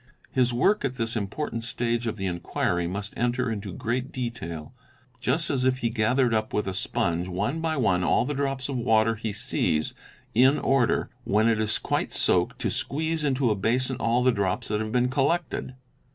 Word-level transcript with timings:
His 0.31 0.51
work 0.51 0.83
at 0.83 0.95
this 0.95 1.15
important 1.15 1.63
stage 1.63 2.07
of 2.07 2.17
the 2.17 2.25
inqury 2.25 2.87
must 2.89 3.13
enter 3.15 3.51
into 3.51 3.71
great 3.71 4.11
detail; 4.11 4.73
just 5.19 5.51
as 5.51 5.63
if 5.63 5.77
he 5.85 5.91
gathered 5.91 6.33
up 6.33 6.53
with 6.55 6.65
a 6.67 6.73
sponge 6.73 7.27
one 7.27 7.61
by 7.61 7.77
one 7.77 8.03
all 8.03 8.25
the 8.25 8.33
drops 8.33 8.67
of 8.67 8.77
water 8.77 9.13
he 9.13 9.31
sees, 9.31 9.93
in 10.33 10.57
order, 10.57 11.11
when 11.23 11.47
it 11.47 11.59
is 11.61 11.77
quite 11.77 12.11
soaked, 12.11 12.57
to 12.57 12.71
squeeze' 12.71 13.23
into 13.23 13.51
a 13.51 13.55
basin 13.55 13.97
all 13.99 14.23
the 14.23 14.31
drops 14.31 14.69
that 14.69 14.81
have 14.81 14.91
been 14.91 15.07
collected. 15.09 15.75